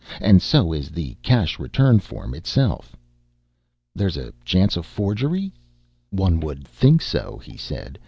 And 0.19 0.41
so 0.41 0.73
is 0.73 0.89
the 0.89 1.13
cash 1.21 1.59
return 1.59 1.99
form 1.99 2.33
itself." 2.33 2.95
"There's 3.93 4.17
a 4.17 4.33
chance 4.43 4.71
it's 4.75 4.77
a 4.77 4.81
forgery?" 4.89 5.53
"One 6.09 6.39
would 6.39 6.67
think 6.67 7.03
so," 7.03 7.37
he 7.45 7.55
said. 7.55 7.99